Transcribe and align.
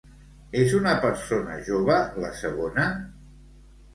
És 0.61 0.71
una 0.77 0.93
persona 1.03 1.59
jove, 1.67 1.99
la 2.25 2.33
segona? 2.39 2.87